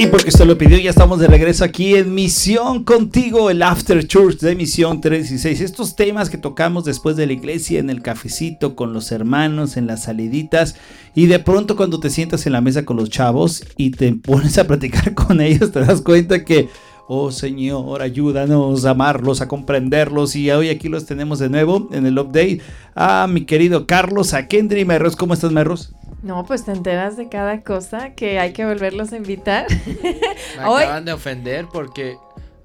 [0.00, 4.06] Y porque usted lo pidió, ya estamos de regreso aquí en Misión Contigo, el After
[4.06, 5.60] Church de Misión 36.
[5.60, 9.88] Estos temas que tocamos después de la iglesia, en el cafecito, con los hermanos, en
[9.88, 10.76] las saliditas.
[11.16, 14.56] Y de pronto cuando te sientas en la mesa con los chavos y te pones
[14.58, 16.68] a platicar con ellos, te das cuenta que,
[17.08, 20.36] oh Señor, ayúdanos a amarlos, a comprenderlos.
[20.36, 22.60] Y hoy aquí los tenemos de nuevo en el update.
[22.94, 25.16] A mi querido Carlos, a Kendry Merros.
[25.16, 25.92] ¿Cómo estás, Merros?
[26.22, 29.66] No, pues te enteras de cada cosa que hay que volverlos a invitar.
[30.56, 32.16] Me acaban de ofender porque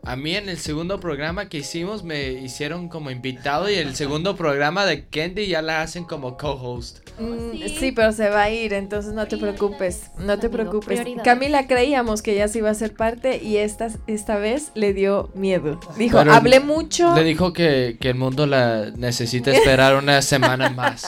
[0.03, 4.35] a mí en el segundo programa que hicimos me hicieron como invitado y el segundo
[4.35, 7.02] programa de Candy ya la hacen como co-host.
[7.19, 7.91] Mm, sí.
[7.91, 11.01] pero se va a ir, entonces no te preocupes, no te preocupes.
[11.23, 15.29] Camila creíamos que ya se iba a ser parte y esta, esta vez le dio
[15.35, 15.79] miedo.
[15.97, 17.13] Dijo, hablé mucho.
[17.15, 21.07] Le dijo que, que el mundo la necesita esperar una semana más.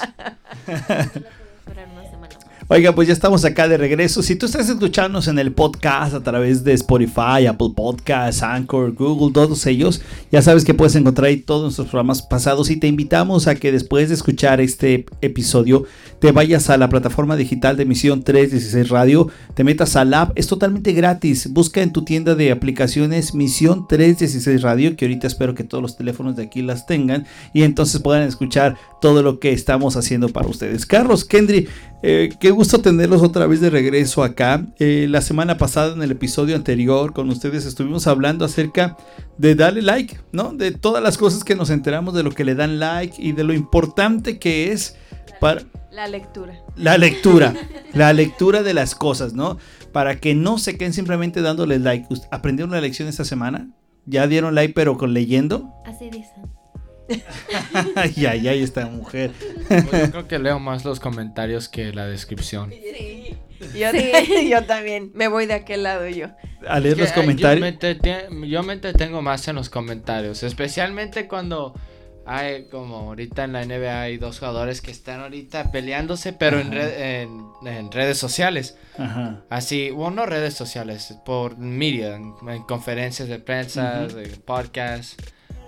[2.67, 4.23] Oiga, pues ya estamos acá de regreso.
[4.23, 9.31] Si tú estás escuchándonos en el podcast a través de Spotify, Apple Podcasts, Anchor, Google,
[9.31, 13.45] todos ellos, ya sabes que puedes encontrar ahí todos nuestros programas pasados y te invitamos
[13.45, 15.83] a que después de escuchar este episodio
[16.19, 20.47] te vayas a la plataforma digital de emisión 316 Radio, te metas al app, es
[20.47, 21.51] totalmente gratis.
[21.51, 25.97] Busca en tu tienda de aplicaciones Misión 316 Radio, que ahorita espero que todos los
[25.97, 30.47] teléfonos de aquí las tengan y entonces puedan escuchar todo lo que estamos haciendo para
[30.47, 30.85] ustedes.
[30.85, 31.67] Carlos, Kendry,
[32.07, 34.65] eh, qué gusto tenerlos otra vez de regreso acá.
[34.79, 38.97] Eh, la semana pasada, en el episodio anterior, con ustedes estuvimos hablando acerca
[39.37, 40.53] de darle like, ¿no?
[40.53, 43.43] De todas las cosas que nos enteramos de lo que le dan like y de
[43.43, 44.95] lo importante que es
[45.39, 45.63] para...
[46.07, 46.61] lectura.
[46.75, 47.53] La lectura.
[47.93, 49.57] la lectura de las cosas, ¿no?
[49.91, 52.07] Para que no se queden simplemente dándole like.
[52.31, 53.69] ¿Aprendieron la lección esta semana?
[54.05, 55.73] ¿Ya dieron like pero con leyendo?
[55.85, 56.43] Así dicen.
[57.95, 59.31] ay, ay, ay, esta mujer.
[59.67, 62.71] Pues yo creo que leo más los comentarios que la descripción.
[62.71, 63.37] Sí.
[64.49, 66.27] Yo, también me voy de aquel lado yo.
[66.67, 67.77] A leer los comentarios.
[68.47, 71.73] Yo me, entretengo más en los comentarios, especialmente cuando
[72.25, 76.73] hay como ahorita en la NBA hay dos jugadores que están ahorita peleándose, pero en,
[76.73, 78.77] en, redes sociales.
[78.97, 79.43] Ajá.
[79.49, 82.33] Así, bueno, no redes sociales, por media, en,
[82.67, 85.21] conferencias de prensa, de podcast.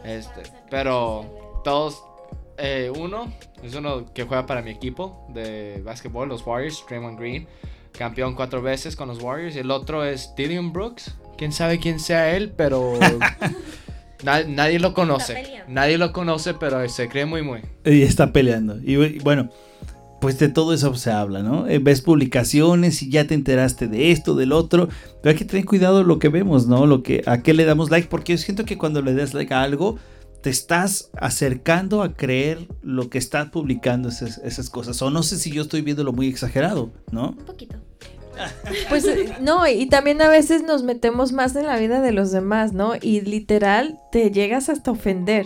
[0.03, 2.03] Este, pero todos,
[2.57, 3.31] eh, uno
[3.61, 7.47] es uno que juega para mi equipo de básquetbol, los Warriors, Draymond Green,
[7.91, 9.55] campeón cuatro veces con los Warriors.
[9.55, 12.93] Y el otro es Dillian Brooks, quién sabe quién sea él, pero
[14.23, 15.63] nadie lo conoce.
[15.67, 17.61] Nadie lo conoce, pero se cree muy, muy.
[17.85, 18.77] Y está peleando.
[18.83, 19.49] Y bueno,
[20.19, 21.67] pues de todo eso se habla, ¿no?
[21.67, 24.89] Eh, ves publicaciones y ya te enteraste de esto, del otro,
[25.21, 26.85] pero hay que tener cuidado lo que vemos, ¿no?
[26.85, 29.53] Lo que a qué le damos like, porque yo siento que cuando le das like
[29.53, 29.97] a algo
[30.41, 35.01] te estás acercando a creer lo que están publicando esas, cosas.
[35.01, 37.29] O no sé si yo estoy viéndolo muy exagerado, ¿no?
[37.29, 37.75] Un poquito.
[38.89, 42.31] Pues eh, no, y también a veces nos metemos más en la vida de los
[42.31, 42.93] demás, ¿no?
[42.99, 45.45] Y literal te llegas hasta ofender.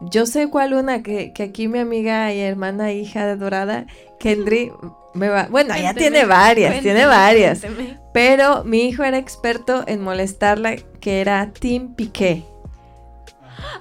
[0.00, 3.86] Yo sé cuál una que, que aquí mi amiga y hermana hija de Dorada,
[4.20, 4.70] Kendry,
[5.14, 5.48] me va.
[5.50, 7.62] Bueno, ella tiene varias, tiene varias.
[8.12, 12.44] Pero mi hijo era experto en molestarla, que era Tim Piqué.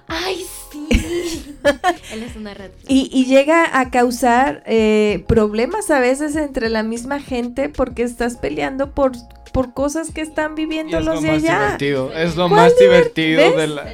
[0.08, 0.44] ¡Ay,
[0.90, 1.58] sí!
[2.14, 2.72] Él es una red.
[2.88, 8.38] Y, y llega a causar eh, problemas a veces entre la misma gente porque estás
[8.38, 9.14] peleando por,
[9.54, 11.60] por cosas que están viviendo los de allá.
[11.60, 12.14] Divertido.
[12.14, 13.94] Es lo más divertido de la.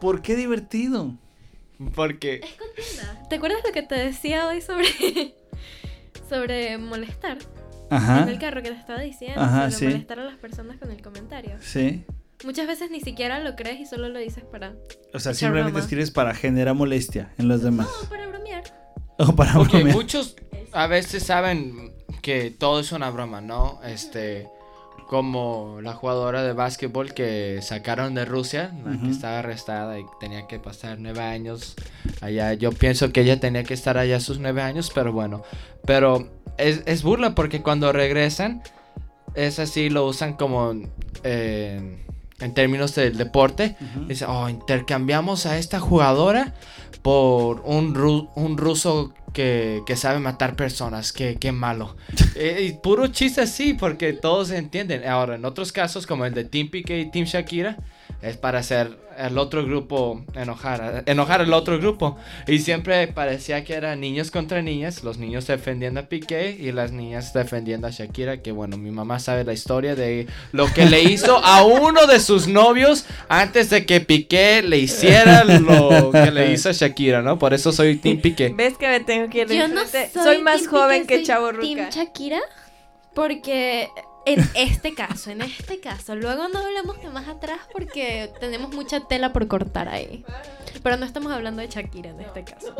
[0.00, 1.14] ¿Por qué divertido?
[1.94, 2.40] Porque.
[2.42, 4.86] Es ¿Te acuerdas lo que te decía hoy sobre.
[6.28, 7.38] sobre molestar?
[7.90, 8.22] Ajá.
[8.22, 9.40] En el carro que te estaba diciendo.
[9.70, 11.56] sobre molestar a las personas con el comentario.
[11.60, 12.04] Sí.
[12.44, 14.74] Muchas veces ni siquiera lo crees y solo lo dices para.
[15.12, 17.88] O sea, simplemente escribes para generar molestia en los demás.
[18.02, 18.64] No, para bromear.
[19.16, 20.34] O para Porque muchos
[20.72, 23.80] a veces saben que todo es una broma, ¿no?
[23.84, 24.48] Este
[25.06, 30.46] como la jugadora de básquetbol que sacaron de Rusia, la que estaba arrestada y tenía
[30.46, 31.76] que pasar nueve años
[32.20, 32.54] allá.
[32.54, 35.42] Yo pienso que ella tenía que estar allá sus nueve años, pero bueno.
[35.86, 38.62] Pero es, burla porque cuando regresan,
[39.34, 40.72] es así, lo usan como
[41.22, 42.04] eh,
[42.40, 43.76] en términos del deporte.
[44.08, 46.54] Dice, oh, intercambiamos a esta jugadora
[47.02, 51.96] por un, un ruso que, sabe matar personas, que, malo.
[52.36, 55.06] Eh, y puro chiste así, porque todos entienden.
[55.06, 57.76] Ahora, en otros casos, como el de Team Piqué y Team Shakira,
[58.24, 62.16] es para hacer el otro grupo enojar, enojar al otro grupo.
[62.46, 66.92] Y siempre parecía que eran niños contra niñas, los niños defendiendo a Piqué y las
[66.92, 71.02] niñas defendiendo a Shakira, que bueno, mi mamá sabe la historia de lo que le
[71.02, 76.52] hizo a uno de sus novios antes de que Piqué le hiciera lo que le
[76.52, 77.38] hizo a Shakira, ¿no?
[77.38, 78.52] Por eso soy Team Piqué.
[78.56, 79.48] ¿Ves que me tengo que ir?
[79.52, 81.62] Yo no soy, soy más joven que Chavo Ruca.
[81.62, 82.40] Team Shakira
[83.14, 83.88] porque
[84.26, 86.16] En este caso, en este caso.
[86.16, 90.24] Luego no hablamos de más atrás porque tenemos mucha tela por cortar ahí.
[90.82, 92.74] Pero no estamos hablando de Shakira en este caso.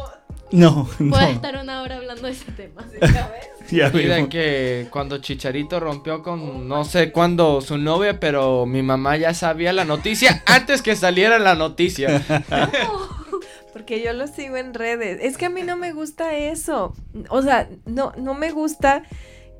[0.50, 1.11] No, no.
[1.11, 2.85] Puedo estar una hora hablando de ese tema.
[3.70, 3.91] Ya
[4.29, 9.73] que cuando Chicharito rompió con no sé cuándo su novia, pero mi mamá ya sabía
[9.73, 12.23] la noticia antes que saliera la noticia.
[13.73, 15.19] Porque yo lo sigo en redes.
[15.23, 16.94] Es que a mí no me gusta eso.
[17.31, 19.02] O sea, no, no me gusta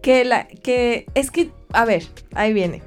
[0.05, 2.05] que la, que, es que, a ver,
[2.35, 2.83] ahí viene.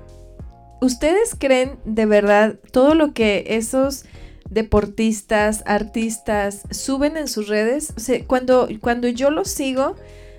[0.81, 4.05] ¿Ustedes creen de verdad todo lo que esos
[4.51, 7.91] deportistas, artistas suben en sus redes?
[7.97, 9.95] O sea, cuando, cuando yo los sigo,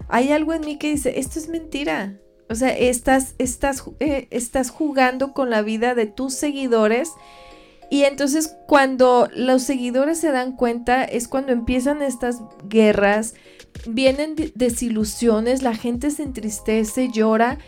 [0.08, 2.14] hay algo en mí que dice, esto es mentira.
[2.48, 7.10] O sea, estás, estás, eh, estás jugando con la vida de tus seguidores.
[7.90, 13.35] Y entonces cuando los seguidores se dan cuenta es cuando empiezan estas guerras,
[13.87, 17.58] vienen de- desilusiones, la gente se entristece, llora.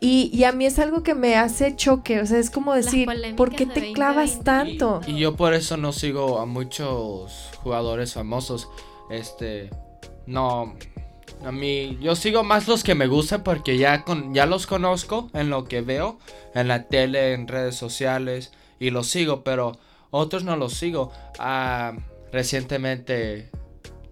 [0.00, 3.08] Y, y a mí es algo que me hace choque, o sea, es como decir,
[3.36, 4.44] ¿por qué de te clavas 2020.
[4.78, 5.00] tanto?
[5.10, 8.68] Y yo por eso no sigo a muchos jugadores famosos.
[9.10, 9.70] Este,
[10.26, 10.74] no,
[11.44, 15.30] a mí, yo sigo más los que me gustan porque ya, con, ya los conozco
[15.34, 16.18] en lo que veo,
[16.54, 19.78] en la tele, en redes sociales, y los sigo, pero
[20.10, 21.12] otros no los sigo.
[21.38, 21.94] Ah,
[22.32, 23.50] recientemente,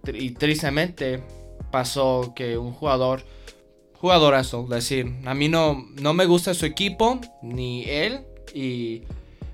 [0.07, 1.23] y tristemente,
[1.71, 3.23] pasó que un jugador,
[3.95, 8.21] jugadorazo, decir, a mí no, no me gusta su equipo, ni él,
[8.55, 9.03] y...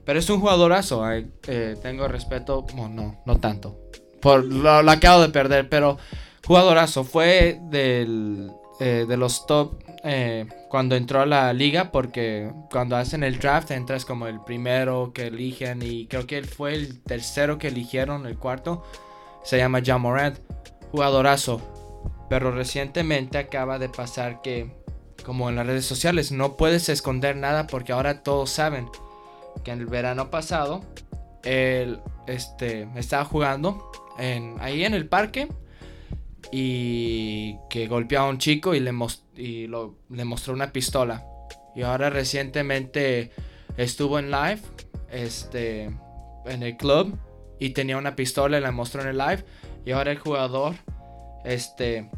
[0.05, 3.79] Pero es un jugadorazo, eh, tengo respeto, bueno, no, no tanto.
[4.21, 5.97] Por lo, lo acabo de perder, pero
[6.47, 7.05] jugadorazo.
[7.05, 8.51] Fue del,
[8.81, 13.71] eh, de los top eh, cuando entró a la liga, porque cuando hacen el draft
[13.71, 18.27] entras como el primero que eligen y creo que él fue el tercero que eligieron,
[18.27, 18.85] el cuarto.
[19.45, 20.39] Se llama John Morant,
[20.91, 21.61] jugadorazo.
[22.29, 24.73] Pero recientemente acaba de pasar que,
[25.25, 28.89] como en las redes sociales, no puedes esconder nada porque ahora todos saben
[29.65, 30.83] que en el verano pasado
[31.45, 35.49] él este, estaba jugando en, ahí en el parque
[36.51, 38.93] y que golpeó a un chico y le,
[39.37, 41.25] y lo- le mostró una pistola.
[41.75, 43.31] Y ahora recientemente
[43.77, 44.61] estuvo en live
[45.11, 45.85] este,
[46.47, 47.17] en el club
[47.59, 49.45] y tenía una pistola y la mostró en el live.
[49.85, 50.75] Y ahora el jugador,
[51.45, 52.11] este,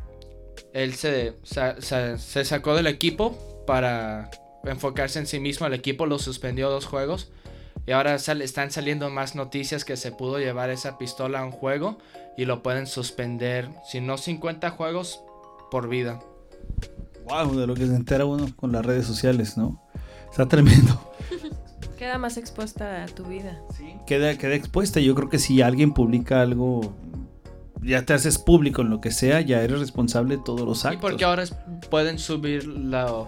[0.73, 3.37] él se, se sacó del equipo
[3.67, 4.31] para
[4.65, 5.67] enfocarse en sí mismo.
[5.67, 7.31] El equipo lo suspendió dos juegos.
[7.87, 11.51] Y ahora sal- están saliendo más noticias que se pudo llevar esa pistola a un
[11.53, 11.99] juego
[12.37, 15.21] y lo pueden suspender, si no 50 juegos,
[15.71, 16.21] por vida.
[17.29, 19.83] Wow, de lo que se entera uno con las redes sociales, ¿no?
[20.31, 20.99] Está tremendo.
[21.99, 23.61] Queda más expuesta a tu vida.
[24.07, 25.01] Queda, queda expuesta.
[25.01, 26.93] Yo creo que si alguien publica algo,
[27.83, 30.89] ya te haces público en lo que sea, ya eres responsable de todos los Y
[30.89, 31.01] actos.
[31.11, 31.55] porque ahora es-
[31.91, 33.27] pueden subir la-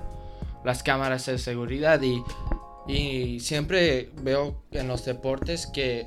[0.65, 2.21] las cámaras de seguridad y,
[2.89, 6.07] y siempre veo en los deportes que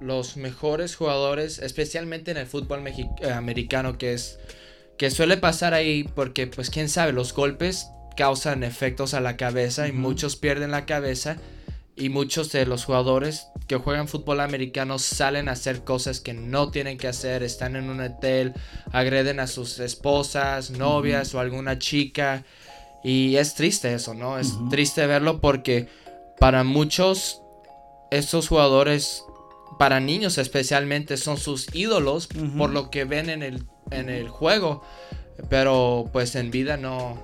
[0.00, 4.38] los mejores jugadores, especialmente en el fútbol eh, americano, que es
[4.98, 9.88] que suele pasar ahí porque pues quién sabe, los golpes causan efectos a la cabeza
[9.88, 11.36] y muchos pierden la cabeza
[11.96, 16.70] y muchos de los jugadores que juegan fútbol americano salen a hacer cosas que no
[16.70, 18.52] tienen que hacer, están en un hotel,
[18.92, 22.44] agreden a sus esposas, novias o alguna chica.
[23.04, 24.38] Y es triste eso, ¿no?
[24.38, 25.88] Es triste verlo porque
[26.44, 27.40] para muchos
[28.10, 29.24] estos jugadores
[29.78, 34.82] para niños especialmente son sus ídolos por lo que ven en el, en el juego
[35.48, 37.16] pero pues en vida no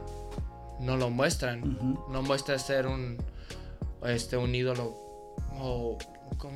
[0.80, 1.98] no lo muestran.
[2.10, 3.18] No muestra ser un
[4.06, 4.96] este un ídolo
[5.60, 5.98] o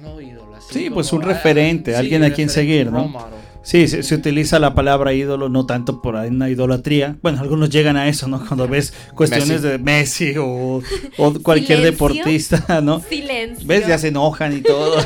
[0.01, 3.13] no ídolo así Sí, como- pues un referente, sí, alguien a quien seguir, ¿no?
[3.65, 7.17] Sí, se, se utiliza la palabra ídolo no tanto por ahí una idolatría.
[7.23, 8.45] Bueno, algunos llegan a eso, ¿no?
[8.47, 9.67] Cuando ves cuestiones Messi.
[9.69, 10.83] de Messi o,
[11.19, 11.91] o cualquier Silencio.
[11.93, 13.01] deportista, ¿no?
[13.01, 13.67] Silencio.
[13.67, 13.87] ¿Ves?
[13.87, 14.97] Ya se enojan y todo.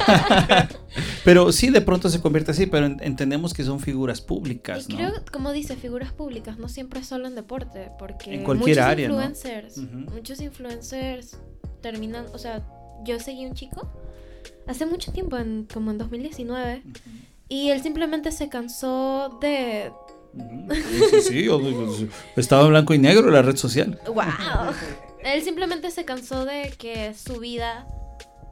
[1.25, 4.93] pero sí, de pronto se convierte así, pero en- entendemos que son figuras públicas, Y
[4.93, 4.99] ¿no?
[4.99, 9.09] creo, como dice, figuras públicas, no siempre solo en deporte, porque En cualquier muchos área,
[9.09, 9.15] ¿no?
[9.15, 9.99] influencers, Ujú.
[10.15, 11.37] muchos influencers
[11.81, 12.67] terminan, o sea,
[13.05, 13.89] yo seguí un chico
[14.67, 16.83] hace mucho tiempo, en, como en 2019,
[17.49, 19.93] y él simplemente se cansó de.
[20.71, 23.99] Sí, sí, sí, Estaba en blanco y negro la red social.
[24.07, 24.25] wow,
[25.25, 27.87] él simplemente se cansó de que su vida,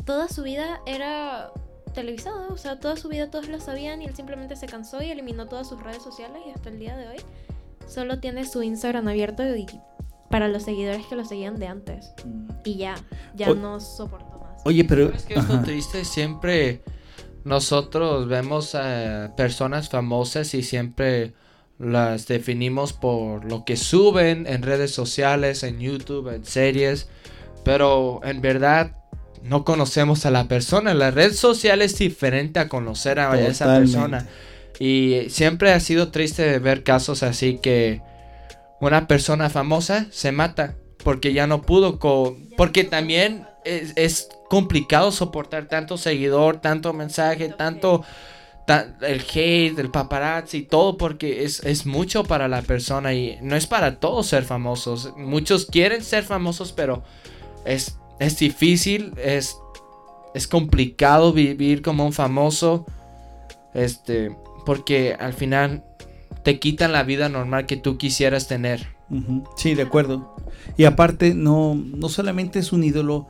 [0.05, 1.51] toda su vida era
[1.95, 5.11] televisada, o sea, toda su vida todos lo sabían y él simplemente se cansó y
[5.11, 7.17] eliminó todas sus redes sociales y hasta el día de hoy
[7.87, 9.67] solo tiene su Instagram abierto y
[10.31, 12.11] para los seguidores que lo seguían de antes
[12.65, 12.97] y ya,
[13.35, 14.61] ya O- no soportó más.
[14.65, 15.07] Oye, pero...
[15.09, 15.63] ¿Sabes qué es lo ajá.
[15.63, 16.05] triste?
[16.05, 16.83] Siempre
[17.47, 21.33] nosotros vemos a personas famosas y siempre
[21.79, 27.09] las definimos por lo que suben en redes sociales, en YouTube, en series.
[27.65, 28.93] pero en verdad
[29.43, 30.93] no conocemos a la persona.
[30.95, 34.27] La red social es diferente a conocer a esa persona.
[34.79, 38.03] Y siempre ha sido triste ver casos así que
[38.81, 40.75] una persona famosa se mata
[41.05, 47.49] porque ya no pudo co- porque también es, es complicado soportar tanto seguidor, tanto mensaje,
[47.51, 48.05] tanto
[48.67, 53.57] ta- el hate, el paparazzi, todo porque es, es mucho para la persona y no
[53.57, 55.13] es para todos ser famosos.
[55.17, 57.03] Muchos quieren ser famosos, pero
[57.65, 59.57] es, es difícil, es,
[60.35, 62.87] es complicado vivir como un famoso.
[63.75, 65.85] Este, porque al final
[66.43, 68.95] te quitan la vida normal que tú quisieras tener.
[69.57, 70.35] Sí, de acuerdo.
[70.77, 73.29] Y aparte, no, no solamente es un ídolo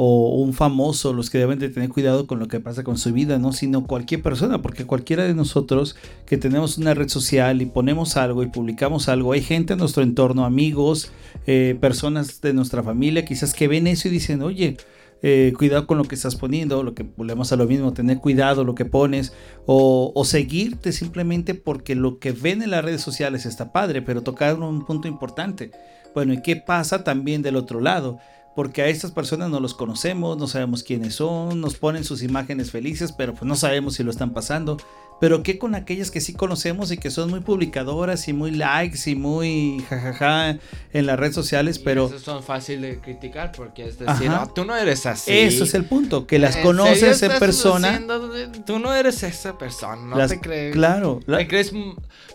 [0.00, 3.12] o un famoso los que deben de tener cuidado con lo que pasa con su
[3.12, 3.52] vida, ¿no?
[3.52, 8.44] Sino cualquier persona, porque cualquiera de nosotros que tenemos una red social y ponemos algo
[8.44, 11.10] y publicamos algo, hay gente en nuestro entorno, amigos,
[11.48, 14.76] eh, personas de nuestra familia, quizás que ven eso y dicen, oye,
[15.22, 18.62] eh, cuidado con lo que estás poniendo, lo que volvemos a lo mismo, tener cuidado
[18.62, 19.32] lo que pones
[19.66, 24.22] o, o seguirte simplemente porque lo que ven en las redes sociales está padre, pero
[24.22, 25.72] tocar un punto importante.
[26.14, 28.20] Bueno, ¿y qué pasa también del otro lado?
[28.58, 32.72] Porque a estas personas no los conocemos, no sabemos quiénes son, nos ponen sus imágenes
[32.72, 34.78] felices, pero pues no sabemos si lo están pasando.
[35.20, 39.08] Pero ¿qué con aquellas que sí conocemos y que son muy publicadoras y muy likes
[39.08, 40.58] y muy jajaja
[40.92, 41.78] en las redes sociales?
[41.78, 44.28] Pero esos son fáciles de criticar porque es decir.
[44.28, 45.30] "Ah, tú no eres así.
[45.38, 47.90] eso es el punto, que las ¿En conoces en persona.
[47.90, 50.72] haciendo de- Tú no eres esa persona, no las- te crees.
[50.74, 51.72] Claro, la- Te crees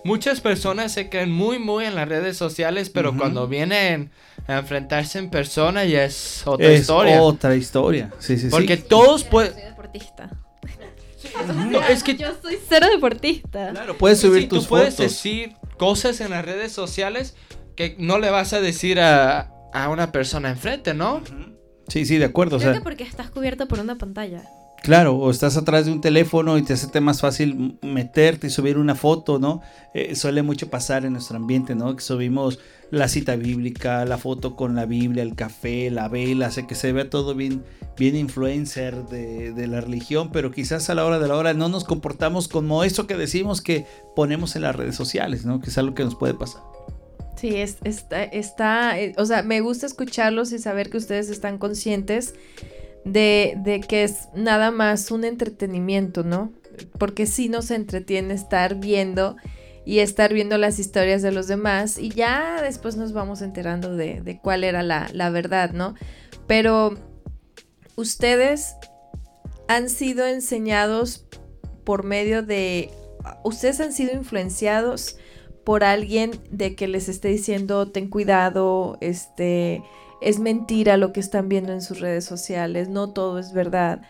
[0.06, 3.20] muchas personas se creen muy muy en las redes sociales, pero Ujú.
[3.20, 4.10] cuando vienen
[4.48, 7.22] a enfrentarse en persona ya es otra es historia.
[7.22, 8.12] otra historia.
[8.20, 8.50] Sí, sí, sí.
[8.50, 10.30] Porque todos pueden Soy deportista.
[11.70, 13.72] No, es que Yo soy cero deportista.
[13.72, 15.12] Claro, puedes subir sí, tus tú puedes fotos.
[15.12, 17.36] decir cosas en las redes sociales
[17.76, 21.22] que no le vas a decir a, a una persona enfrente, ¿no?
[21.88, 22.58] Sí, sí, de acuerdo.
[22.58, 24.44] O Creo sea, que porque estás cubierto por una pantalla.
[24.84, 28.78] Claro, o estás atrás de un teléfono y te hace más fácil meterte y subir
[28.78, 29.62] una foto, ¿no?
[29.94, 31.96] Eh, suele mucho pasar en nuestro ambiente, ¿no?
[31.96, 32.60] Que subimos
[32.94, 36.94] la cita bíblica, la foto con la Biblia, el café, la vela, hace que se
[36.94, 37.64] vea todo bien,
[37.98, 41.70] bien influencer de, de la religión, pero quizás a la hora de la hora no
[41.70, 45.60] nos comportamos como eso que decimos que ponemos en las redes sociales, ¿no?
[45.60, 46.62] Que es algo que nos puede pasar.
[47.36, 51.58] Sí, es, está, está, eh, o sea, me gusta escucharlos y saber que ustedes están
[51.58, 52.36] conscientes
[53.06, 56.54] de, de que es nada más un entretenimiento, ¿no?
[57.00, 59.36] Porque sí nos entretiene estar viendo
[59.86, 64.22] y estar viendo las historias de los demás y ya después nos vamos enterando de,
[64.22, 65.96] de cuál era la, la verdad, ¿no?
[66.48, 66.98] Pero
[67.96, 68.75] ustedes
[69.68, 71.25] han sido enseñados
[71.84, 72.92] por medio de,
[73.44, 75.18] ustedes han sido influenciados
[75.63, 79.82] por alguien de que les esté diciendo ten cuidado, este
[80.22, 84.02] es mentira lo que están viendo en sus redes sociales, no todo es verdad.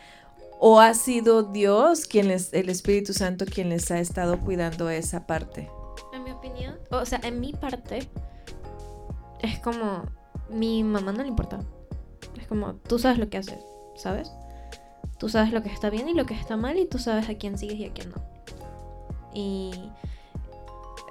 [0.65, 5.27] O ha sido Dios quien les, el Espíritu Santo quien les ha estado cuidando esa
[5.27, 5.69] parte.
[6.13, 8.07] En mi opinión, o sea, en mi parte,
[9.41, 10.03] es como,
[10.49, 11.59] mi mamá no le importa.
[12.39, 13.59] Es como, tú sabes lo que haces,
[13.97, 14.31] ¿sabes?
[15.19, 17.35] Tú sabes lo que está bien y lo que está mal y tú sabes a
[17.35, 18.23] quién sigues y a quién no.
[19.33, 19.91] Y,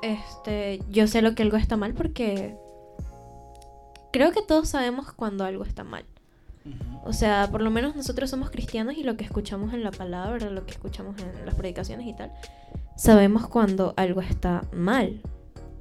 [0.00, 2.56] este, yo sé lo que algo está mal porque
[4.14, 6.06] creo que todos sabemos cuando algo está mal.
[7.04, 10.50] O sea, por lo menos nosotros somos cristianos y lo que escuchamos en la palabra,
[10.50, 12.32] lo que escuchamos en las predicaciones y tal,
[12.96, 15.20] sabemos cuando algo está mal.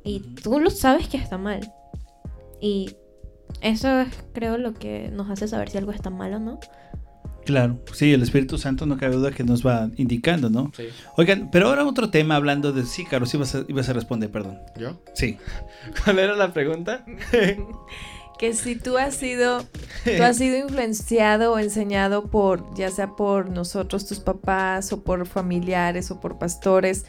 [0.04, 1.72] Y tú lo sabes que está mal.
[2.60, 2.96] Y
[3.62, 6.60] eso es, creo, lo que nos hace saber si algo está mal o no.
[7.46, 10.72] Claro, sí, el Espíritu Santo no cabe duda que nos va indicando, ¿no?
[10.76, 10.88] Sí.
[11.18, 12.86] Oigan, pero ahora otro tema hablando de...
[12.86, 14.60] Sí, Carlos, ibas a, ibas a responder, perdón.
[14.80, 15.02] ¿Yo?
[15.14, 15.38] Sí.
[16.04, 17.04] ¿Cuál era la pregunta?
[18.38, 19.64] Que si tú has sido,
[20.04, 25.26] tú has sido influenciado o enseñado por, ya sea por nosotros, tus papás, o por
[25.28, 27.06] familiares, o por pastores,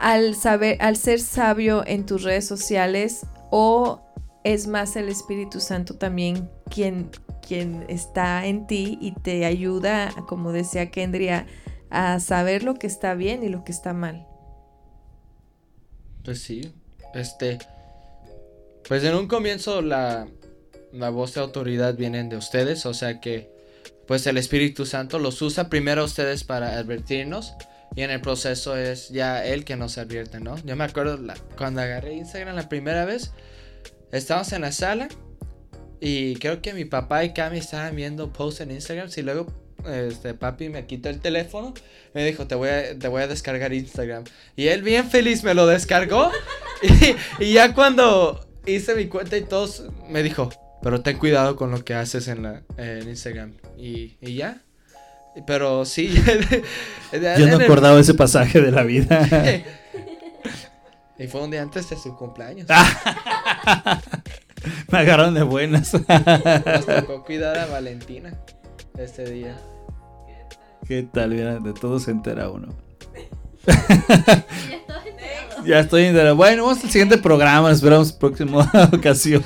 [0.00, 4.00] al saber, al ser sabio en tus redes sociales, o
[4.44, 7.10] es más el Espíritu Santo también quien,
[7.46, 11.46] quien está en ti y te ayuda, como decía Kendria,
[11.90, 14.26] a saber lo que está bien y lo que está mal.
[16.24, 16.72] Pues sí,
[17.14, 17.58] este...
[18.86, 20.26] Pues en un comienzo la,
[20.94, 23.50] la voz de autoridad vienen de ustedes, o sea que
[24.06, 27.54] pues el Espíritu Santo los usa primero a ustedes para advertirnos
[27.96, 30.56] y en el proceso es ya Él que nos advierte, ¿no?
[30.64, 31.18] Yo me acuerdo
[31.56, 33.32] cuando agarré Instagram la primera vez,
[34.12, 35.08] estábamos en la sala
[36.00, 39.46] y creo que mi papá y Cami estaban viendo posts en Instagram y luego
[39.86, 41.74] este papi me quitó el teléfono
[42.14, 44.24] me dijo te voy a, te voy a descargar Instagram
[44.56, 46.30] y él bien feliz me lo descargó
[47.38, 50.48] y ya cuando hice mi cuenta y todos me dijo
[50.84, 53.54] Pero ten cuidado con lo que haces en, la, en Instagram.
[53.78, 54.60] Y, y ya.
[55.46, 56.12] Pero sí.
[57.38, 59.26] Yo no acordaba ese pasaje de la vida.
[61.18, 62.68] y fue un día antes de su cumpleaños.
[64.92, 65.94] Me agarraron de buenas.
[65.94, 68.34] Nos tocó cuidar a Valentina
[68.98, 69.56] este día.
[70.86, 71.30] ¿Qué tal?
[71.30, 72.74] Mira, de todo se entera uno.
[73.66, 75.64] Ya estoy enterado.
[75.64, 76.36] Ya estoy enterado.
[76.36, 77.70] Bueno, vamos al siguiente programa.
[77.70, 79.42] Esperamos próxima ocasión.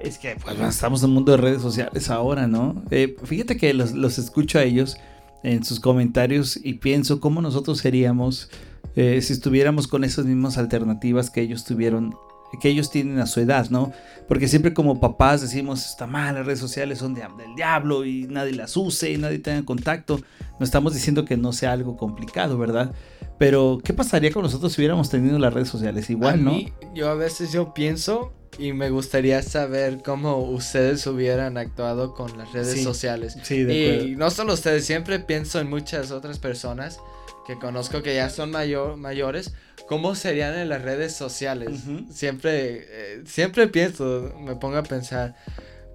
[0.00, 2.82] Es que pues, estamos en un mundo de redes sociales ahora, ¿no?
[2.90, 4.96] Eh, fíjate que los, los escucho a ellos
[5.42, 8.50] en sus comentarios y pienso cómo nosotros seríamos
[8.96, 12.14] eh, si estuviéramos con esas mismas alternativas que ellos tuvieron
[12.62, 13.92] que ellos tienen a su edad, ¿no?
[14.26, 18.26] Porque siempre como papás decimos, está mal, las redes sociales son de- del diablo y
[18.26, 20.18] nadie las use y nadie tenga contacto.
[20.58, 22.92] No estamos diciendo que no sea algo complicado, ¿verdad?
[23.38, 26.08] Pero, ¿qué pasaría con nosotros si hubiéramos tenido las redes sociales?
[26.08, 26.52] A Igual, ¿no?
[26.52, 32.36] mí, yo a veces yo pienso y me gustaría saber cómo ustedes hubieran actuado con
[32.36, 32.82] las redes Sí.
[32.84, 33.36] sociales.
[33.44, 34.18] Sí, de Y acuerdo.
[34.18, 36.98] no solo ustedes, siempre pienso en muchas otras personas
[37.46, 39.52] que conozco que ya son mayor, mayores,
[39.88, 41.80] cómo serían en las redes sociales.
[42.12, 45.34] Siempre, eh, siempre pienso, me pongo a pensar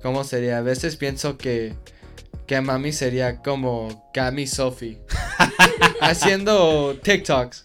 [0.01, 0.57] cómo sería.
[0.57, 1.75] A veces pienso que,
[2.47, 4.99] que mami sería como Cami Sophie,
[6.01, 7.63] haciendo TikToks.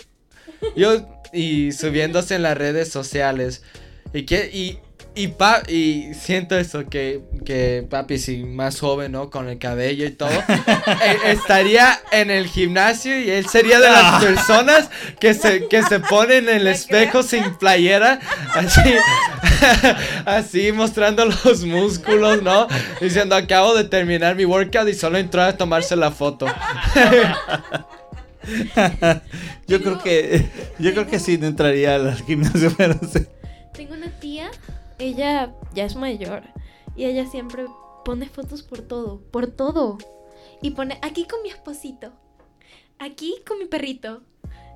[0.77, 3.63] Yo, y subiéndose en las redes sociales.
[4.13, 4.79] Y que, y,
[5.19, 9.31] y, pa, y siento eso, que, que papi, si más joven, ¿no?
[9.31, 14.23] Con el cabello y todo, eh, estaría en el gimnasio y él sería de las
[14.23, 18.21] personas que se, que se ponen en el espejo sin playera,
[18.55, 18.95] así,
[20.25, 22.69] así mostrando los músculos, ¿no?
[23.01, 26.47] Diciendo, acabo de terminar mi workout y solo entró a tomarse la foto.
[29.67, 30.47] yo creo que
[30.79, 33.27] yo creo que sí no entraría al gimnasio, pero sí.
[33.73, 34.51] Tengo una tía,
[34.99, 36.43] ella ya es mayor
[36.97, 37.67] y ella siempre
[38.05, 39.99] pone fotos por todo, por todo.
[40.63, 42.13] Y pone aquí con mi esposito,
[42.99, 44.23] aquí con mi perrito,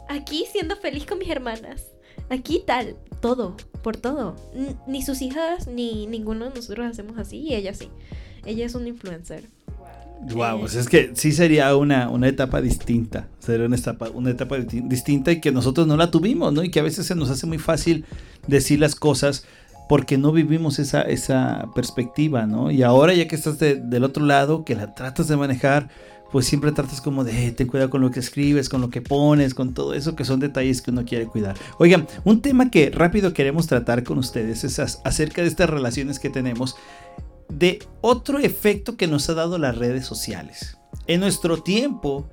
[0.08, 1.86] aquí siendo feliz con mis hermanas,
[2.30, 4.36] aquí tal, todo, por todo.
[4.54, 7.88] N- ni sus hijas ni ninguno de nosotros hacemos así y ella sí.
[8.44, 9.44] Ella es un influencer.
[10.34, 13.28] Wow, pues es que sí sería una, una etapa distinta.
[13.40, 16.62] Sería una etapa, una etapa di- distinta y que nosotros no la tuvimos, ¿no?
[16.62, 18.04] Y que a veces se nos hace muy fácil
[18.46, 19.46] decir las cosas
[19.88, 22.70] porque no vivimos esa, esa perspectiva, ¿no?
[22.70, 25.88] Y ahora ya que estás de- del otro lado, que la tratas de manejar,
[26.30, 29.02] pues siempre tratas como de, "Eh, ten cuidado con lo que escribes, con lo que
[29.02, 31.56] pones, con todo eso, que son detalles que uno quiere cuidar.
[31.78, 36.30] Oigan, un tema que rápido queremos tratar con ustedes es acerca de estas relaciones que
[36.30, 36.74] tenemos
[37.50, 40.78] de otro efecto que nos ha dado las redes sociales.
[41.06, 42.30] En nuestro tiempo,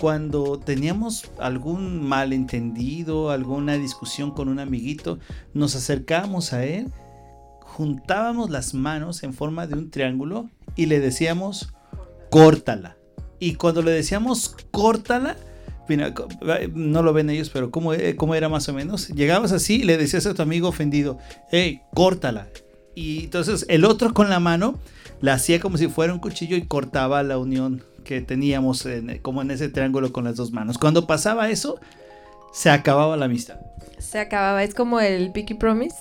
[0.00, 5.18] cuando teníamos algún malentendido, alguna discusión con un amiguito,
[5.52, 6.88] nos acercábamos a él,
[7.60, 11.74] juntábamos las manos en forma de un triángulo y le decíamos,
[12.30, 12.96] córtala.
[13.38, 15.36] Y cuando le decíamos, córtala,
[16.72, 19.08] no lo ven ellos, pero ¿cómo, eh, cómo era más o menos?
[19.08, 21.18] Llegabas así y le decías a tu amigo ofendido,
[21.50, 22.48] hey, córtala.
[22.94, 24.78] Y entonces el otro con la mano
[25.20, 29.40] la hacía como si fuera un cuchillo y cortaba la unión que teníamos en- como
[29.40, 30.78] en ese triángulo con las dos manos.
[30.78, 31.78] Cuando pasaba eso,
[32.52, 33.60] se acababa la amistad.
[33.98, 35.94] Se acababa, es como el Picky Promise.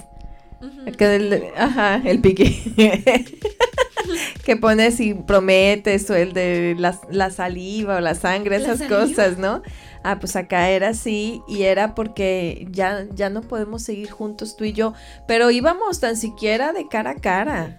[0.59, 0.81] Ujú.
[0.87, 2.73] El que del- ajá, el Picky.
[4.43, 8.79] que pones y prometes o el de la, la saliva o la sangre, ¿La esas
[8.79, 9.01] saliva?
[9.01, 9.61] cosas, ¿no?
[10.03, 14.63] Ah, pues acá era así y era porque ya, ya no podemos seguir juntos tú
[14.63, 14.93] y yo,
[15.27, 17.77] pero íbamos tan siquiera de cara a cara.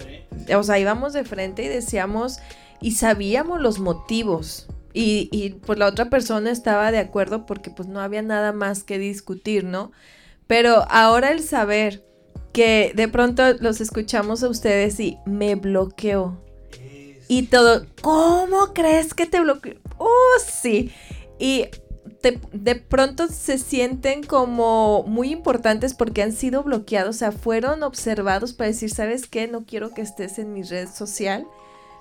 [0.57, 2.39] O sea, íbamos de frente y decíamos
[2.81, 4.69] y sabíamos los motivos.
[4.93, 8.83] Y, y pues la otra persona estaba de acuerdo porque pues no había nada más
[8.83, 9.93] que discutir, ¿no?
[10.49, 12.05] Pero ahora el saber
[12.53, 16.41] que de pronto los escuchamos a ustedes y me bloqueó.
[17.29, 19.75] Y todo, ¿cómo crees que te bloqueó?
[19.99, 20.91] Oh, sí.
[21.39, 21.67] Y
[22.21, 27.85] te- de pronto se sienten como muy importantes porque han sido bloqueados, o sea, fueron
[27.85, 29.47] observados para decir, ¿sabes qué?
[29.47, 31.47] No quiero que estés en mi red social.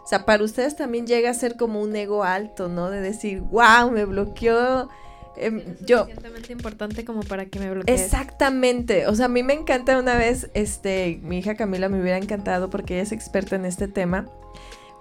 [0.04, 2.90] O sea, para ustedes también llega a ser como un ego alto, ¿no?
[2.90, 4.90] De decir, wow, me bloqueó.
[5.36, 8.02] em, yo, suficientemente importante como para que me bloquees.
[8.02, 12.18] Exactamente, o sea, a mí me encanta una vez, este, mi hija Camila me hubiera
[12.18, 14.26] encantado porque ella es experta en este tema,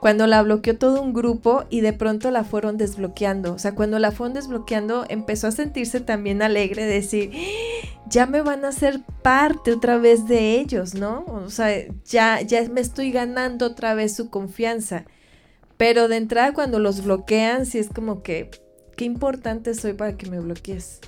[0.00, 3.98] cuando la bloqueó todo un grupo y de pronto la fueron desbloqueando, o sea, cuando
[3.98, 7.98] la fueron desbloqueando empezó a sentirse también alegre de decir, "¡Ah!
[8.08, 11.24] ya me van a hacer parte otra vez de ellos, ¿no?
[11.26, 11.70] O sea,
[12.04, 15.04] ya, ya me estoy ganando otra vez su confianza,
[15.76, 18.50] pero de entrada cuando los bloquean, sí es como que,
[18.96, 21.00] qué importante soy para que me bloquees.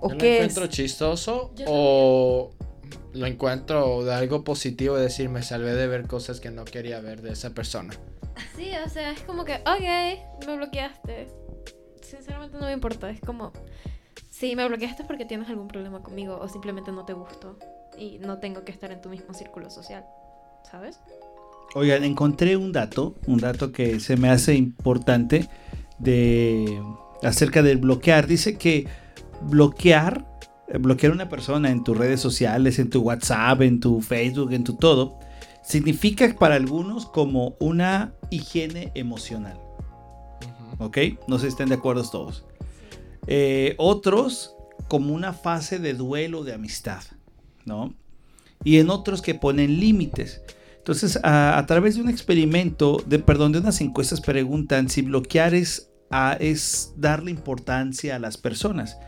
[0.00, 0.44] ¿O Yo lo qué es?
[0.44, 2.50] encuentro chistoso Yo o
[3.12, 7.00] lo encuentro de algo positivo, es decir, me salvé de ver cosas que no quería
[7.00, 7.94] ver de esa persona.
[8.56, 11.28] Sí, o sea, es como que, ok, me bloqueaste.
[12.00, 13.52] Sinceramente no me importa, es como,
[14.30, 17.58] sí, me bloqueaste porque tienes algún problema conmigo o simplemente no te gusto
[17.98, 20.04] y no tengo que estar en tu mismo círculo social,
[20.70, 20.98] ¿sabes?
[21.74, 25.48] Oigan, encontré un dato, un dato que se me hace importante
[25.98, 26.82] de
[27.22, 28.26] acerca del bloquear.
[28.26, 28.86] Dice que
[29.42, 30.26] bloquear,
[30.78, 34.64] bloquear a una persona en tus redes sociales, en tu WhatsApp, en tu Facebook, en
[34.64, 35.18] tu todo,
[35.62, 39.58] significa para algunos como una higiene emocional.
[40.78, 40.98] ¿Ok?
[41.28, 42.44] No sé si estén de acuerdo todos.
[43.26, 44.54] Eh, otros
[44.88, 47.02] como una fase de duelo de amistad,
[47.64, 47.94] ¿no?
[48.64, 50.42] Y en otros que ponen límites.
[50.78, 55.90] Entonces, a, través de un experimento, de, perdón, de unas encuestas preguntan si bloquear es,
[56.40, 58.98] es darle importancia a las personas.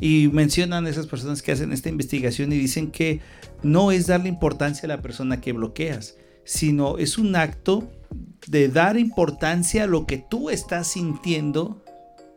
[0.00, 3.20] Y mencionan esas personas que hacen esta investigación y dicen que
[3.62, 7.90] no es darle importancia a la persona que bloqueas, sino es un acto
[8.46, 11.82] de dar importancia a lo que tú estás sintiendo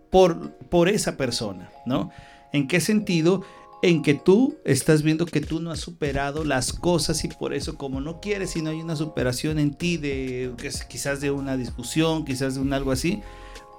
[0.10, 2.10] por, por esa persona, ¿no?
[2.52, 3.43] ¿En qué sentido?
[3.82, 7.78] En que tú estás viendo que tú no has superado las cosas y por eso
[7.78, 10.52] como no quieres y no hay una superación en ti de
[10.89, 13.22] quizás de una discusión, quizás de un algo así,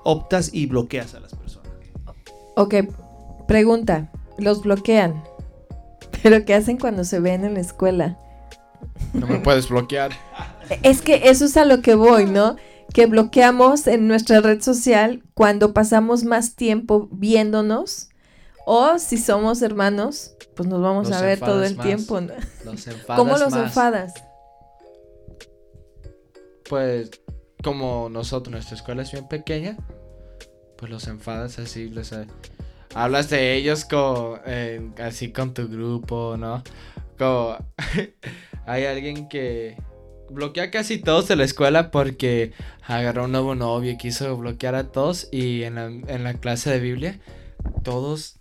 [0.04, 1.68] optas y bloqueas a las personas.
[2.56, 2.74] Ok,
[3.50, 5.24] pregunta, los bloquean,
[6.22, 8.16] pero ¿qué hacen cuando se ven en la escuela?
[9.12, 10.12] No me puedes bloquear.
[10.84, 12.54] Es que eso es a lo que voy, ¿no?
[12.94, 18.10] Que bloqueamos en nuestra red social cuando pasamos más tiempo viéndonos
[18.66, 22.20] o si somos hermanos, pues nos vamos a ver todo el tiempo.
[22.20, 22.34] ¿no?
[22.64, 22.86] Los
[23.16, 24.14] ¿Cómo los enfadas?
[26.68, 27.10] Pues
[27.64, 29.76] como nosotros, nuestra escuela es bien pequeña,
[30.78, 32.12] pues los enfadas así, les
[32.94, 34.40] hablas de ellos con,
[34.98, 36.62] así con tu grupo, ¿no?
[37.18, 37.56] Como
[38.66, 39.76] hay alguien que
[40.30, 42.52] bloquea casi todos de la escuela porque
[42.86, 46.70] agarró un nuevo novio y quiso bloquear a todos y en la, en la clase
[46.70, 47.20] de Biblia
[47.82, 48.36] todos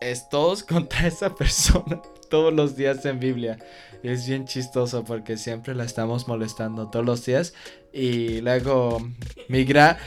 [0.00, 2.00] es todos contra esa persona
[2.30, 3.58] todos los días en Biblia.
[4.02, 7.52] Es bien chistoso porque siempre la estamos molestando todos los días
[7.92, 9.06] y luego
[9.48, 9.98] mi gran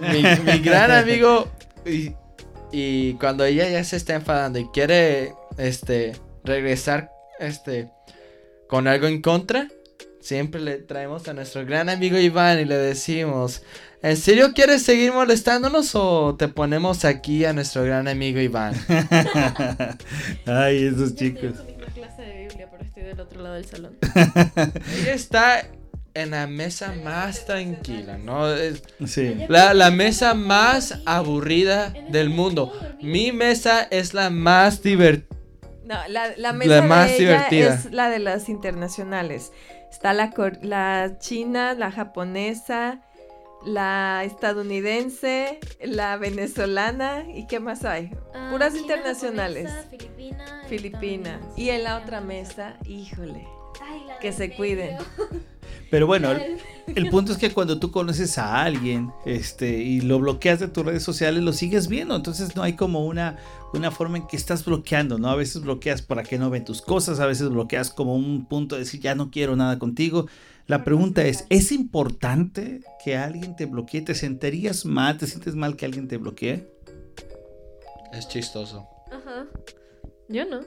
[0.00, 0.22] mi,
[0.60, 1.48] gran amigo
[1.84, 2.14] y,
[2.72, 7.90] y cuando ella ya se está enfadando y quiere este regresar este
[8.68, 9.68] con algo en contra,
[10.20, 13.62] siempre le traemos a nuestro gran amigo Iván y le decimos,
[14.02, 18.74] ¿en serio quieres seguir molestándonos o te ponemos aquí a nuestro gran amigo Iván?
[20.46, 21.54] Ay, esos chicos.
[21.94, 23.96] clase de Biblia, pero estoy del otro lado del salón.
[25.00, 25.66] Ella está
[26.22, 28.46] en la mesa más tranquila, ¿no?
[29.06, 29.36] sí.
[29.48, 32.72] La, la, mesa más aburrida del mundo.
[33.00, 35.38] Mi mesa es la más divertida
[35.88, 39.52] no, la, mesa más de ella es la de las internacionales.
[39.90, 43.00] Está la, la china, la japonesa,
[43.64, 48.10] la estadounidense, la venezolana y qué más hay.
[48.34, 49.72] Ah, Puras internacionales.
[49.88, 50.62] Filipina.
[50.68, 51.40] Filipina.
[51.56, 53.48] Y en la otra mesa, híjole,
[54.20, 54.98] que se cuiden.
[55.90, 56.30] Pero bueno,
[56.94, 60.84] el, punto es que cuando tú conoces a alguien este, y lo bloqueas de tus
[60.84, 62.14] redes sociales, lo sigues viendo.
[62.14, 63.38] Entonces no hay como una,
[63.72, 65.30] una forma en que estás bloqueando, ¿no?
[65.30, 68.76] A veces bloqueas para que no ven tus cosas, a veces bloqueas como un punto
[68.76, 70.26] de decir ya no quiero nada contigo.
[70.66, 74.02] La pregunta es, ¿es importante que alguien te bloquee?
[74.02, 75.16] ¿Te sentirías mal?
[75.16, 76.68] ¿Te sientes mal que alguien te bloquee?
[78.12, 78.86] Es chistoso.
[79.10, 79.46] Ajá.
[80.28, 80.60] Yo no.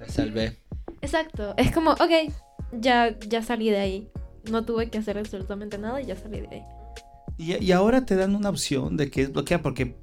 [0.00, 0.58] Me salvé.
[1.00, 1.54] Exacto.
[1.56, 2.32] Es como, ok,
[2.72, 4.08] ya, ya salí de ahí.
[4.50, 6.62] No tuve que hacer absolutamente nada y ya salí de ahí.
[7.38, 9.96] Y, ahora te dan una opción de que es bloquear porque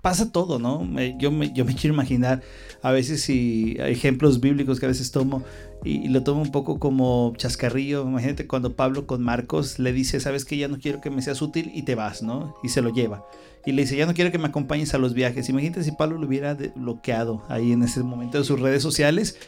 [0.00, 0.82] pasa todo, ¿no?
[1.18, 2.42] Yo me, yo me quiero imaginar
[2.82, 5.44] a veces si ejemplos bíblicos que a veces tomo
[5.84, 8.02] y, lo tomo un poco como chascarrillo.
[8.02, 11.42] Imagínate cuando Pablo con Marcos le dice, sabes que ya no quiero que me seas
[11.42, 12.54] útil y te vas, ¿no?
[12.62, 13.24] Y se lo lleva.
[13.66, 15.48] Y le dice, ya no quiero que me acompañes a los viajes.
[15.48, 19.38] Imagínate si Pablo lo hubiera bloqueado ahí en ese momento de sus redes sociales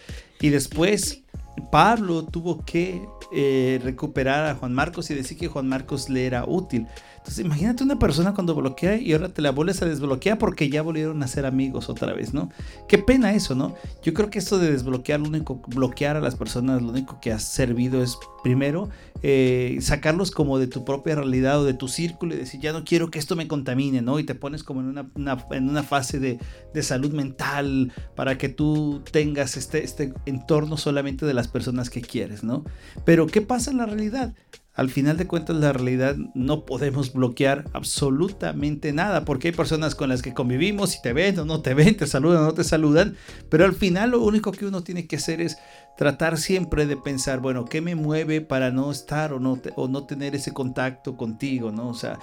[0.40, 1.21] y después
[1.70, 6.44] Pablo tuvo que eh, recuperar a Juan Marcos y decir que Juan Marcos le era
[6.46, 6.86] útil.
[7.22, 10.82] Entonces, imagínate una persona cuando bloquea y ahora te la vuelves a desbloquear porque ya
[10.82, 12.50] volvieron a ser amigos otra vez, ¿no?
[12.88, 13.76] Qué pena eso, ¿no?
[14.02, 17.30] Yo creo que esto de desbloquear, lo único, bloquear a las personas, lo único que
[17.30, 18.88] ha servido es, primero,
[19.22, 22.82] eh, sacarlos como de tu propia realidad o de tu círculo y decir, ya no
[22.82, 24.18] quiero que esto me contamine, ¿no?
[24.18, 25.06] Y te pones como en una,
[25.52, 26.40] en una fase de,
[26.74, 32.00] de, salud mental para que tú tengas este, este entorno solamente de las personas que
[32.00, 32.64] quieres, ¿no?
[33.04, 34.34] Pero, ¿qué pasa en la realidad?
[34.74, 40.08] Al final de cuentas la realidad no podemos bloquear absolutamente nada, porque hay personas con
[40.08, 42.64] las que convivimos y te ven o no te ven, te saludan o no te
[42.64, 43.16] saludan,
[43.50, 45.58] pero al final lo único que uno tiene que hacer es
[45.96, 50.04] tratar siempre de pensar, bueno, ¿qué me mueve para no estar o no, o no
[50.04, 51.88] tener ese contacto contigo, ¿no?
[51.88, 52.18] O sea,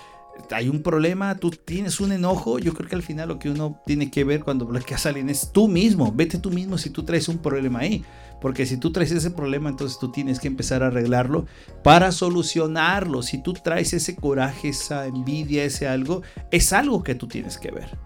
[0.52, 3.82] hay un problema, tú tienes un enojo, yo creo que al final lo que uno
[3.86, 7.04] tiene que ver cuando bloqueas a alguien es tú mismo, vete tú mismo si tú
[7.04, 8.04] traes un problema ahí,
[8.42, 11.46] porque si tú traes ese problema, entonces tú tienes que empezar a arreglarlo
[11.84, 16.22] para solucionarlo, si tú traes ese coraje, esa envidia, ese algo,
[16.52, 17.98] es algo que tú tienes que ver.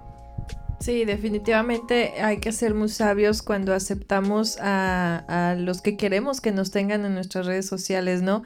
[0.80, 6.52] Sí, definitivamente hay que ser muy sabios cuando aceptamos a, a los que queremos que
[6.52, 8.43] nos tengan en nuestras redes sociales, ¿no?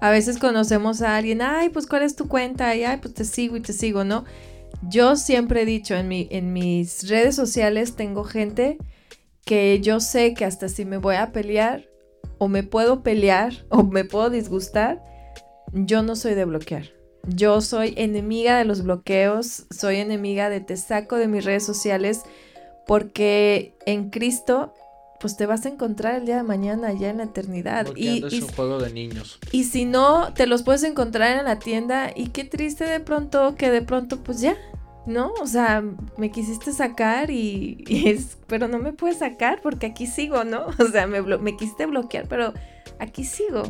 [0.00, 3.24] A veces conocemos a alguien, ay, pues cuál es tu cuenta, y ay, pues te
[3.24, 4.24] sigo y te sigo, ¿no?
[4.82, 8.78] Yo siempre he dicho, en, en mis redes sociales tengo gente
[9.44, 11.88] que yo sé que hasta si me voy a pelear,
[12.38, 15.02] o me puedo pelear, o me puedo disgustar,
[15.72, 16.84] yo no soy de bloquear.
[17.26, 22.22] Yo soy enemiga de los bloqueos, soy enemiga de te saco de mis redes sociales,
[22.86, 24.72] porque en Cristo
[25.20, 27.88] pues te vas a encontrar el día de mañana ya en la eternidad.
[27.96, 29.38] Y, es un juego de niños.
[29.52, 33.56] Y si no, te los puedes encontrar en la tienda y qué triste de pronto
[33.56, 34.56] que de pronto pues ya,
[35.06, 35.32] ¿no?
[35.40, 35.82] O sea,
[36.16, 40.66] me quisiste sacar y, es, pero no me puedes sacar porque aquí sigo, ¿no?
[40.78, 42.54] O sea, me, me quisiste bloquear, pero
[42.98, 43.62] aquí sigo.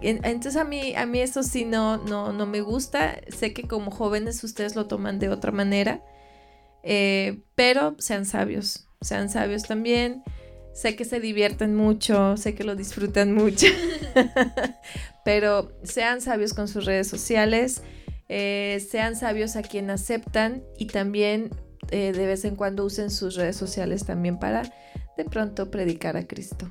[0.00, 3.20] Entonces a mí, a mí eso sí no, no, no me gusta.
[3.28, 6.02] Sé que como jóvenes ustedes lo toman de otra manera.
[6.82, 10.22] Eh, pero sean sabios, sean sabios también.
[10.74, 13.66] Sé que se divierten mucho, sé que lo disfrutan mucho,
[15.24, 17.82] pero sean sabios con sus redes sociales,
[18.28, 21.50] eh, sean sabios a quien aceptan y también
[21.90, 24.62] eh, de vez en cuando usen sus redes sociales también para
[25.16, 26.68] de pronto predicar a Cristo.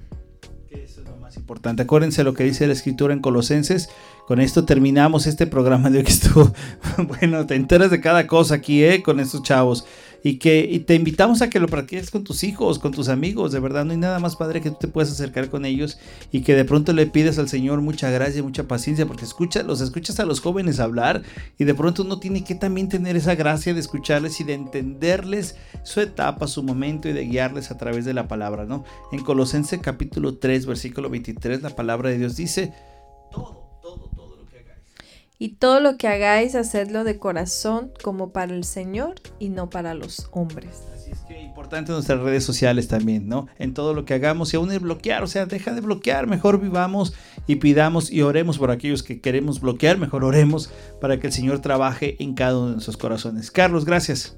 [0.70, 1.84] Eso es lo más importante.
[1.84, 3.90] Acuérdense lo que dice la escritura en Colosenses.
[4.28, 6.52] Con esto terminamos este programa de hoy que estuvo.
[7.08, 9.04] bueno, te enteras de cada cosa aquí, ¿eh?
[9.04, 9.86] Con estos chavos
[10.24, 13.60] y que te invitamos a que lo practiques con tus hijos, con tus amigos, de
[13.60, 16.00] verdad no hay nada más padre que tú te puedas acercar con ellos
[16.32, 19.82] y que de pronto le pides al Señor mucha gracia, mucha paciencia, porque escucha, los
[19.82, 21.24] escuchas a los jóvenes hablar
[21.60, 25.58] y de pronto uno tiene que también tener esa gracia de escucharles y de entenderles
[25.84, 28.86] su etapa, su momento y de guiarles a través de la palabra, ¿no?
[29.12, 32.72] En Colosense capítulo 3, versículo 23, la palabra de Dios dice,
[35.44, 39.94] y todo lo que hagáis, hacedlo de corazón como para el Señor y no para
[39.94, 40.84] los hombres.
[40.96, 43.50] Así es que importante nuestras redes sociales también, ¿no?
[43.60, 46.62] En todo lo que hagamos y aún el bloquear, o sea, deja de bloquear, mejor
[46.62, 47.14] vivamos
[47.46, 51.60] y pidamos y oremos por aquellos que queremos bloquear, mejor oremos para que el Señor
[51.60, 53.52] trabaje en cada uno de nuestros corazones.
[53.52, 54.38] Carlos, gracias.